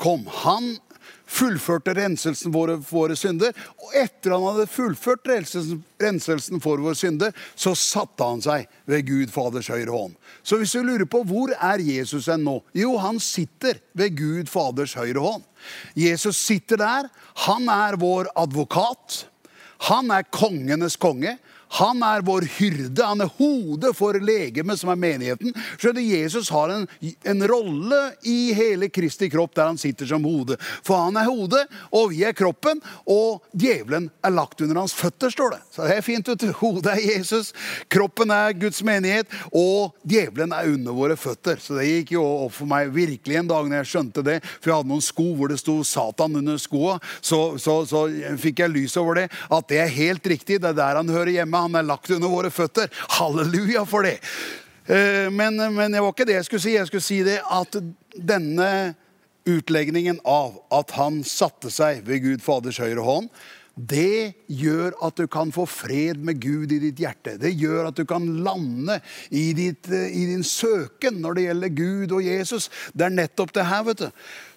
[0.00, 0.72] kom, han
[1.32, 3.54] fullførte renselsen for våre synder.
[3.80, 9.32] Og etter han hadde fullført renselsen, for våre synder, så satte han seg ved Gud
[9.34, 10.16] Faders høyre hånd.
[10.44, 12.58] Så hvis du lurer på hvor er Jesus enn nå?
[12.76, 15.46] Jo, han sitter ved Gud Faders høyre hånd.
[15.98, 17.08] Jesus sitter der.
[17.46, 19.24] Han er vår advokat.
[19.88, 21.38] Han er kongenes konge.
[21.78, 23.04] Han er vår hyrde.
[23.04, 25.54] Han er hodet for legemet, som er menigheten.
[25.80, 30.58] Skjønner Jesus har en, en rolle i hele Kristi kropp der han sitter som hode.
[30.84, 35.32] For han er hodet, og vi er kroppen, og djevelen er lagt under hans føtter,
[35.32, 35.60] står det.
[35.72, 36.48] Så det er fint, du.
[36.60, 37.52] Hodet er Jesus,
[37.92, 41.60] kroppen er Guds menighet, og djevelen er under våre føtter.
[41.62, 44.38] Så det gikk jo opp for meg virkelig en dag når jeg skjønte det.
[44.60, 46.98] For jeg hadde noen sko hvor det sto Satan under skoa.
[47.24, 48.04] Så, så, så
[48.42, 49.26] fikk jeg lys over det.
[49.52, 50.60] At det er helt riktig.
[50.60, 52.90] Det er der han hører hjemme han er lagt under våre føtter.
[53.18, 54.18] Halleluja for det.
[54.86, 56.76] Eh, men, men det var ikke det jeg skulle si.
[56.76, 57.80] Jeg skulle si det at
[58.12, 58.68] denne
[59.48, 63.32] utlegningen av at han satte seg ved Gud Faders høyre hånd,
[63.74, 67.38] det gjør at du kan få fred med Gud i ditt hjerte.
[67.40, 68.98] Det gjør at du kan lande
[69.30, 72.68] i, ditt, i din søken når det gjelder Gud og Jesus.
[72.92, 74.10] Det er nettopp det her, vet du.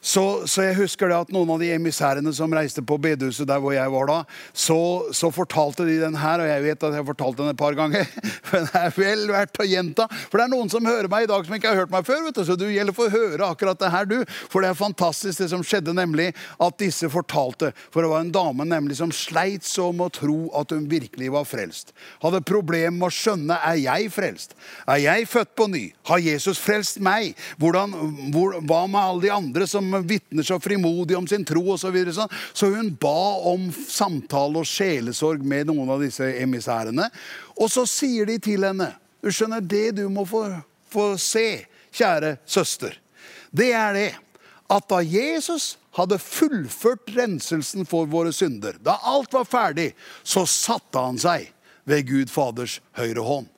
[0.05, 3.61] Så, så, jeg husker det at noen av de emissærene som reiste på bedehuset der
[3.61, 4.17] hvor jeg var da,
[4.53, 4.77] så,
[5.09, 7.73] så, fortalte de den her, og jeg vet at jeg har fortalt den et par
[7.77, 8.05] ganger.
[8.45, 10.05] For det er vel verdt å gjenta.
[10.29, 12.21] For det er noen som hører meg i dag som ikke har hørt meg før.
[12.27, 14.19] vet du, Så du gjelder for å høre akkurat det her, du.
[14.51, 16.27] For det er fantastisk det som skjedde, nemlig
[16.61, 17.71] at disse fortalte.
[17.89, 21.31] For det var en dame nemlig som sleit så med å tro at hun virkelig
[21.33, 21.95] var frelst.
[22.21, 24.53] Hadde problemer med å skjønne er jeg frelst.
[24.85, 25.83] Er jeg født på ny?
[26.11, 27.33] Har Jesus frelst meg?
[27.57, 27.97] Hvordan,
[28.35, 31.85] hvor, hva med alle de andre som vitner så frimodig om sin tro osv.
[31.85, 37.07] Så, videre, så hun ba om samtale og sjelesorg med noen av disse emissærene.
[37.55, 38.91] Og så sier de til henne
[39.25, 40.43] Du skjønner, det du må få,
[40.93, 42.93] få se, kjære søster,
[43.55, 44.11] det er det
[44.69, 49.91] at da Jesus hadde fullført renselsen for våre synder, da alt var ferdig,
[50.23, 51.51] så satte han seg
[51.85, 53.49] ved Gud Faders høyre hånd.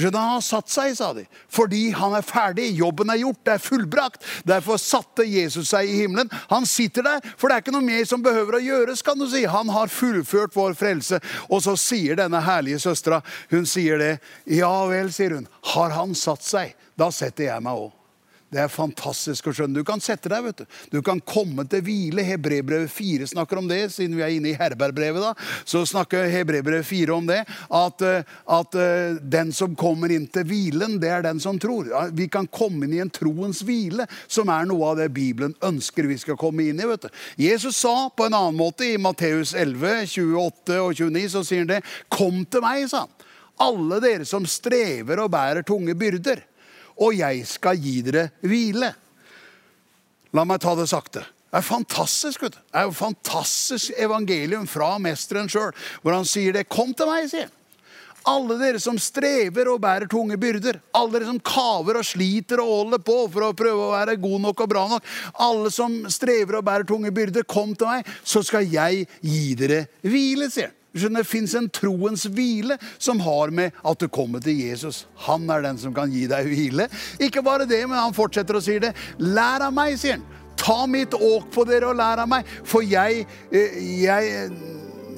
[0.00, 2.70] Han har satt seg, sa de, fordi han er ferdig.
[2.78, 4.24] Jobben er gjort, det er fullbrakt.
[4.48, 6.32] Derfor satte Jesus seg i himmelen.
[6.48, 9.04] Han sitter der, for det er ikke noe mer som behøver å gjøres.
[9.04, 9.44] kan du si.
[9.44, 11.20] Han har fullført vår frelse.
[11.48, 14.12] Og så sier denne herlige søstera, hun sier det.
[14.46, 15.48] Ja vel, sier hun.
[15.74, 18.01] Har han satt seg, da setter jeg meg òg.
[18.52, 19.80] Det er fantastisk å skjønne.
[19.80, 20.78] Du kan sette deg, vet du.
[20.92, 22.24] Du kan komme til hvile.
[22.26, 25.24] Hebrebrevet 4 snakker om det, siden vi er inne i Herbergbrevet.
[25.24, 25.32] da,
[25.64, 27.46] Så snakker Hebrebrevet 4 om det.
[27.70, 31.88] At, eh, at, eh, den som kommer inn til hvilen, det er den som tror.
[32.12, 36.06] Vi kan komme inn i en troens hvile, som er noe av det Bibelen ønsker
[36.06, 36.84] vi skal komme inn i.
[36.84, 37.08] vet du.
[37.38, 41.68] Jesus sa på en annen måte i Matteus 11, 28 og 29, så sier han
[41.68, 41.84] det.
[42.10, 43.08] Kom til meg, sa han.
[43.60, 46.51] Alle dere som strever og bærer tunge byrder
[47.02, 48.92] og jeg skal gi dere hvile.
[50.32, 51.24] La meg ta det sakte.
[51.52, 52.42] Det er fantastisk.
[52.46, 52.54] vet.
[52.56, 56.68] Det er jo fantastisk evangelium fra mesteren sjøl, hvor han sier det.
[56.72, 57.58] Kom til meg, sier han.
[58.30, 60.78] Alle dere som strever og bærer tunge byrder.
[60.94, 64.44] Alle dere som kaver og sliter og holder på for å prøve å være god
[64.46, 65.08] nok og bra nok.
[65.42, 69.84] Alle som strever og bærer tunge byrder, kom til meg, så skal jeg gi dere
[70.06, 70.78] hvile, sier han.
[70.92, 75.06] Det fins en troens hvile som har med at du kommer til Jesus.
[75.26, 76.88] Han er den som kan gi deg hvile.
[77.22, 78.92] Ikke bare det, men han fortsetter å si det.
[79.22, 80.26] Lær av meg, sier han.
[80.62, 84.50] Ta mitt åk på dere og lær av meg, for jeg, eh, jeg,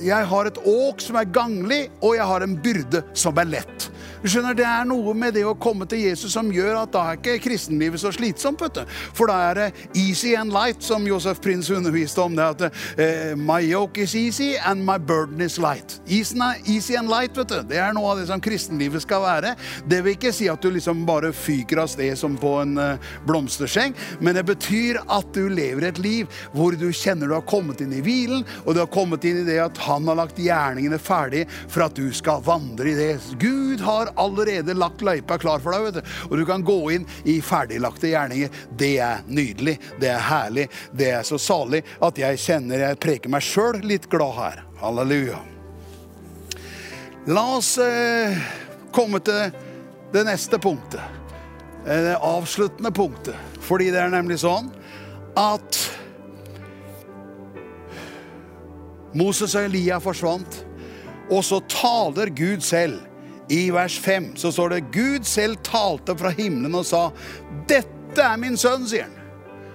[0.01, 3.91] jeg har et åk som er ganglig, og jeg har en byrde som er lett.
[4.25, 7.03] Du skjønner, Det er noe med det å komme til Jesus som gjør at da
[7.11, 8.63] er ikke kristenlivet så slitsomt.
[8.63, 8.85] vet du.
[9.13, 9.67] For da er det
[10.01, 12.33] easy and light, som Josef Prins underviste om.
[12.35, 16.01] det at uh, My yoke is easy and my burden is light.
[16.09, 17.63] Easy and light, vet du.
[17.69, 19.57] Det er noe av det som kristenlivet skal være.
[19.85, 23.13] Det vil ikke si at du liksom bare fyker av sted som på en uh,
[23.29, 27.85] blomsterseng, men det betyr at du lever et liv hvor du kjenner du har kommet
[27.85, 30.97] inn i hvilen, og du har kommet inn i det at han har lagt gjerningene
[30.97, 33.13] ferdig for at du skal vandre i det.
[33.37, 35.87] Gud har allerede lagt løypa klar for deg.
[35.87, 36.13] vet du.
[36.31, 38.61] Og du kan gå inn i ferdiglagte gjerninger.
[38.71, 43.33] Det er nydelig, det er herlig, det er så salig at jeg kjenner jeg preker
[43.33, 44.63] meg sjøl litt glad her.
[44.83, 45.41] Halleluja.
[47.27, 48.37] La oss eh,
[48.93, 49.53] komme til
[50.13, 51.01] det neste punktet.
[51.87, 53.37] Eh, det avsluttende punktet.
[53.65, 54.69] Fordi det er nemlig sånn
[55.41, 55.79] at
[59.15, 60.61] Moses og Elia forsvant,
[61.31, 63.01] og så taler Gud selv
[63.49, 67.11] i vers 5 så står det Gud selv talte fra himmelen og sa,
[67.69, 69.21] 'Dette er min sønn', sier han.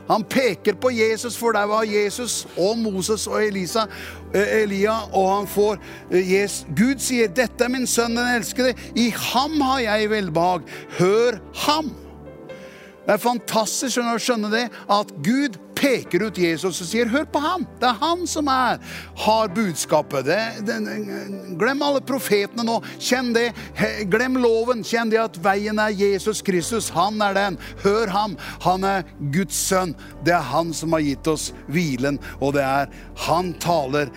[0.10, 3.86] Han peker på Jesus, for der var Jesus og Moses og Elisa,
[4.34, 4.96] eh, Elia.
[5.14, 5.78] Og han får.
[6.12, 8.74] Eh, Gud sier, 'Dette er min sønn, den elskede.
[8.96, 10.62] I ham har jeg velbehag.
[11.00, 11.94] Hør ham.'
[13.06, 17.40] Det er fantastisk å skjønne det, at Gud peker ut Jesus og sier 'hør på
[17.40, 17.66] ham'.
[17.80, 18.80] Det er han som er,
[19.16, 20.26] har budskapet.
[20.26, 20.78] Det, det,
[21.60, 22.80] glem alle profetene nå.
[23.00, 23.54] Kjenn det.
[24.12, 24.84] Glem loven.
[24.84, 26.90] Kjenn det at veien er Jesus Kristus.
[26.90, 27.58] Han er den.
[27.84, 28.38] Hør ham.
[28.62, 29.96] Han er Guds sønn.
[30.26, 32.92] Det er han som har gitt oss hvilen, og det er
[33.28, 34.12] han taler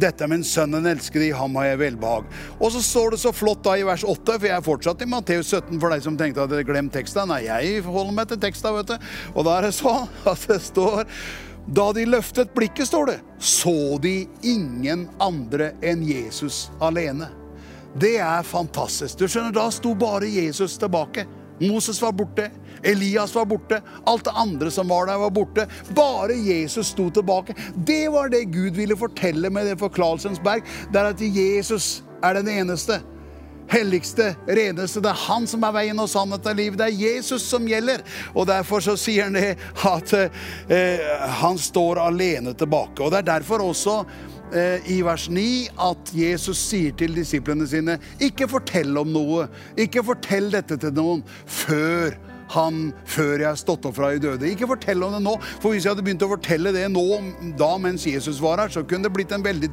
[0.00, 2.28] dette er min sønn, den elskede, i ham har jeg velbehag.
[2.58, 5.10] Og så står det så flott da i vers 8, for jeg er fortsatt i
[5.10, 7.30] Matteus 17 for deg som tenkte at dere glemte teksten.
[7.30, 9.10] Nei, jeg holder meg til teksten, vet du.
[9.34, 11.04] Og da er det sånn at det står
[11.66, 17.32] da de løftet blikket, står det, så de ingen andre enn Jesus alene.
[17.96, 19.18] Det er fantastisk.
[19.18, 21.24] Du skjønner, Da sto bare Jesus tilbake.
[21.60, 22.50] Moses var borte.
[22.82, 23.80] Elias var borte.
[24.06, 25.66] Alt det andre som var der, var borte.
[25.96, 27.54] Bare Jesus sto tilbake.
[27.76, 30.64] Det var det Gud ville fortelle med det forklarelsens berg.
[30.92, 33.00] Det er at Jesus er den eneste.
[33.68, 35.00] Helligste, reneste.
[35.02, 36.78] Det er han som er veien og sannheten av livet.
[36.78, 38.04] Det er Jesus som gjelder.
[38.34, 39.56] Og derfor så sier han det
[39.88, 41.02] at eh,
[41.40, 43.02] han står alene tilbake.
[43.02, 44.04] Og det er derfor også
[44.86, 45.42] i vers 9
[45.82, 49.48] at Jesus sier til disiplene sine ikke fortell om noe.
[49.74, 52.14] Ikke fortell dette til noen før
[52.52, 54.50] han før jeg har stått opp fra de døde.
[54.50, 57.04] Ikke fortell om det nå, for hvis jeg hadde begynt å fortelle det nå,
[57.58, 59.70] da mens Jesus var her, så kunne det blitt en veldig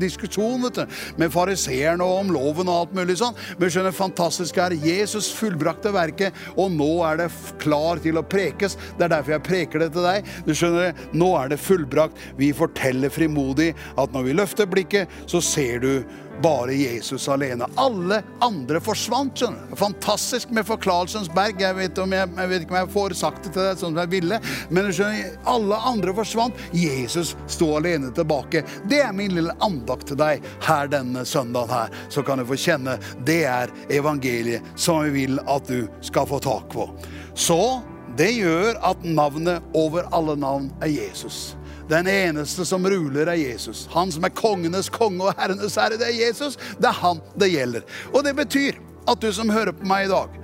[0.00, 3.36] diskusjon vet du, med fariseerne og om loven og alt mulig sånn.
[3.58, 7.30] Men skjønner, fantastisk er Jesus fullbrakte verket, og nå er det
[7.62, 8.78] klar til å prekes.
[8.98, 10.32] Det er derfor jeg preker det til deg.
[10.46, 12.18] Du skjønner, Nå er det fullbrakt.
[12.38, 15.92] Vi forteller frimodig at når vi løfter blikket, så ser du
[16.42, 17.66] bare Jesus alene.
[17.76, 19.36] Alle andre forsvant.
[19.38, 21.60] skjønner Fantastisk med Forklarelsens berg.
[21.60, 24.00] Jeg vet, jeg, jeg vet, ikke om jeg får sagt det til deg sånn som
[24.02, 24.40] jeg ville,
[24.70, 26.66] men skjønner, alle andre forsvant.
[26.76, 28.64] Jesus sto alene tilbake.
[28.90, 31.96] Det er min lille andakt til deg her denne søndagen her.
[32.12, 36.40] Så kan du få kjenne det er evangeliet som vi vil at du skal få
[36.42, 36.88] tak på.
[37.34, 37.82] Så
[38.16, 41.54] det gjør at navnet over alle navn er Jesus.
[41.90, 43.86] Den eneste som ruler, er Jesus.
[43.92, 46.58] Han som er kongenes konge og herrenes herre, det er Jesus.
[46.78, 47.86] Det er han det gjelder.
[48.12, 50.38] Og det betyr at du som hører på meg i dag,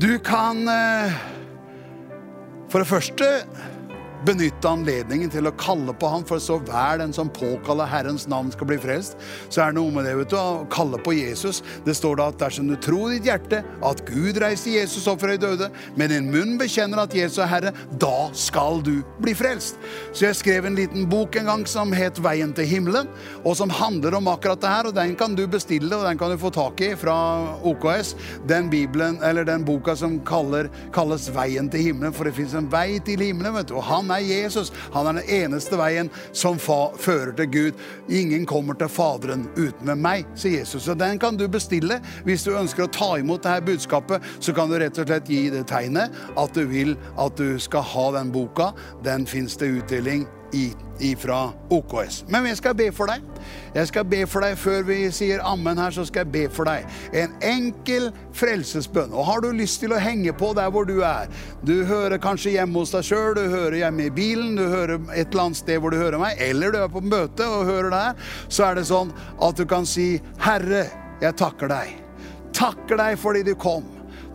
[0.00, 1.20] du kan eh,
[2.72, 3.26] For det første
[4.26, 8.52] benytte anledningen til å kalle på ham, for så hver den som påkaller Herrens navn,
[8.54, 9.16] skal bli frelst.
[9.48, 11.62] Så er det noe med det vet du, å kalle på Jesus.
[11.86, 15.22] Det står da at dersom du tror i ditt hjerte at Gud reiste Jesus opp
[15.22, 19.34] fra de døde, med din munn bekjenner at Jesus er Herre, da skal du bli
[19.36, 19.80] frelst.
[20.12, 23.10] Så jeg skrev en liten bok en gang som het Veien til himmelen,
[23.42, 24.88] og som handler om akkurat det her.
[24.90, 27.16] og Den kan du bestille, og den kan du få tak i fra
[27.66, 28.14] OKS.
[28.48, 32.70] Den bibelen, eller den boka som kaller, kalles Veien til himmelen, for det fins en
[32.70, 33.54] vei til himmelen.
[33.56, 34.72] vet du, og han er Jesus.
[34.94, 37.80] Han er den eneste veien som fører til Gud.
[38.08, 40.86] Ingen kommer til Faderen uten meg, sier Jesus.
[40.86, 42.00] Så den kan du bestille.
[42.26, 45.46] Hvis du ønsker å ta imot dette budskapet, så kan du rett og slett gi
[45.52, 48.72] det tegnet at du vil at du skal ha den boka.
[49.04, 50.26] Den fins til utdeling
[51.18, 52.24] fra OKS.
[52.28, 53.22] Men jeg skal be for deg.
[53.74, 56.68] Jeg skal be for deg Før vi sier ammen her, så skal jeg be for
[56.68, 56.86] deg.
[57.16, 59.14] En enkel frelsesbønn.
[59.14, 61.30] Og har du lyst til å henge på der hvor du er
[61.66, 65.32] Du hører kanskje hjemme hos deg sjøl, du hører hjemme i bilen, du hører et
[65.32, 68.04] eller annet sted hvor du hører meg, eller du er på møte og hører det
[68.06, 69.12] her, så er det sånn
[69.42, 70.86] at du kan si Herre,
[71.22, 71.98] jeg takker deg.
[72.56, 73.86] Takker deg fordi du kom.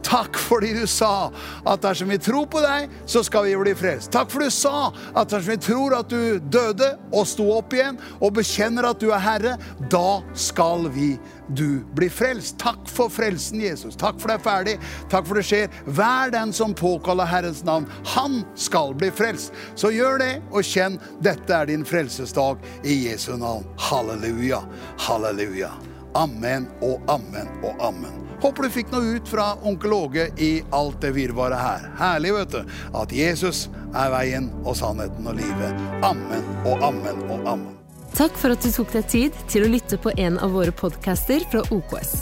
[0.07, 1.29] Takk fordi du sa
[1.67, 4.11] at dersom vi tror på deg, så skal vi bli frelst.
[4.15, 7.99] Takk for du sa at dersom vi tror at du døde og sto opp igjen,
[8.21, 9.57] og bekjenner at du er Herre,
[9.91, 11.15] da skal vi
[11.47, 12.57] du bli frelst.
[12.59, 13.95] Takk for frelsen, Jesus.
[13.99, 14.75] Takk for det er ferdig.
[15.11, 15.71] Takk for det skjer.
[15.87, 19.55] Hver den som påkaller Herrens navn, han skal bli frelst.
[19.75, 23.67] Så gjør det, og kjenn dette er din frelsesdag i Jesu navn.
[23.89, 24.63] Halleluja.
[25.07, 25.71] Halleluja.
[26.17, 28.26] Amen og amen og amen.
[28.41, 31.87] Håper du fikk noe ut fra onkel Åge i alt det virvaret her.
[31.97, 33.65] Herlig, vet du, at Jesus
[33.97, 35.85] er veien og sannheten og livet.
[36.05, 37.73] Amen og amen og amen.
[38.17, 41.43] Takk for at du tok deg tid til å lytte på en av våre podcaster
[41.51, 42.13] fra OKS.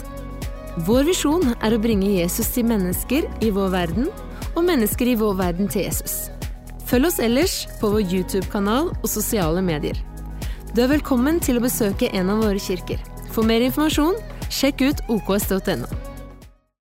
[0.88, 4.10] Vår visjon er å bringe Jesus til mennesker i vår verden,
[4.56, 6.30] og mennesker i vår verden til Jesus.
[6.88, 9.99] Følg oss ellers på vår YouTube-kanal og sosiale medier.
[10.75, 12.99] Du er velkommen til å besøke en av våre kirker.
[13.32, 14.19] For mer informasjon,
[14.55, 16.14] sjekk ut oks.no.